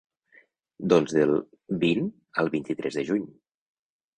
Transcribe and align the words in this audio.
Doncs 0.93 1.13
del 1.17 1.33
vint 1.83 2.09
al 2.45 2.51
vint-i-tres 2.57 2.99
de 3.01 3.05
juny. 3.11 3.29